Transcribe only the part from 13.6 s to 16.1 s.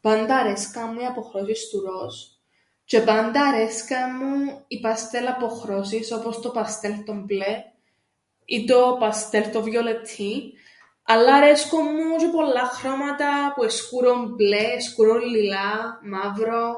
εν' σκούρον μπλε, σκούρον λιλά,